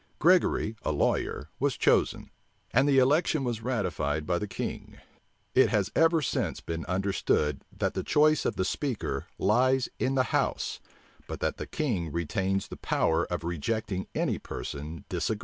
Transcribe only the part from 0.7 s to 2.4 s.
a lawyer, was chosen;